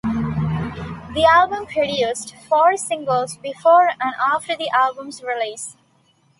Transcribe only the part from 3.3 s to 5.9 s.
before and after the album's release.